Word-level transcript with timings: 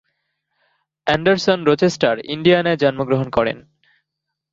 Anderson 1.07 1.59
Rochester, 1.63 2.15
ইন্ডিয়ানায় 2.35 2.81
জন্মগ্রহণ 2.83 3.27
করেন। 3.29 3.57